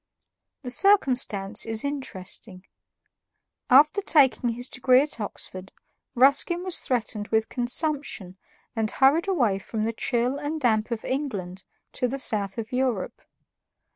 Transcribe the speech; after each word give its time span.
The 0.63 0.71
circumstance 0.71 1.63
is 1.63 1.83
interesting. 1.83 2.65
After 3.69 4.01
taking 4.01 4.49
his 4.49 4.67
degree 4.67 4.99
at 5.01 5.19
Oxford, 5.19 5.71
Ruskin 6.15 6.63
was 6.63 6.79
threatened 6.79 7.27
with 7.27 7.49
consumption 7.49 8.39
and 8.75 8.89
hurried 8.89 9.27
away 9.27 9.59
from 9.59 9.83
the 9.83 9.93
chill 9.93 10.39
and 10.39 10.59
damp 10.59 10.89
of 10.89 11.05
England 11.05 11.65
to 11.91 12.07
the 12.07 12.17
south 12.17 12.57
of 12.57 12.71
Europe. 12.71 13.21